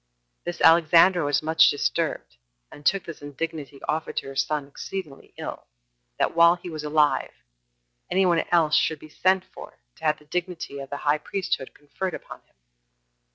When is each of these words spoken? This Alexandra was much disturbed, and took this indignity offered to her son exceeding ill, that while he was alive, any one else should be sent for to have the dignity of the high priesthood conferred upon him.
This 0.45 0.61
Alexandra 0.61 1.23
was 1.23 1.43
much 1.43 1.69
disturbed, 1.69 2.37
and 2.71 2.83
took 2.83 3.03
this 3.05 3.21
indignity 3.21 3.79
offered 3.87 4.17
to 4.17 4.27
her 4.29 4.35
son 4.35 4.65
exceeding 4.67 5.31
ill, 5.37 5.67
that 6.17 6.33
while 6.35 6.55
he 6.55 6.71
was 6.71 6.83
alive, 6.83 7.29
any 8.09 8.25
one 8.25 8.43
else 8.51 8.75
should 8.75 8.97
be 8.97 9.09
sent 9.09 9.45
for 9.45 9.77
to 9.97 10.03
have 10.03 10.17
the 10.17 10.25
dignity 10.25 10.79
of 10.79 10.89
the 10.89 10.97
high 11.05 11.19
priesthood 11.19 11.75
conferred 11.75 12.15
upon 12.15 12.41
him. 12.47 12.55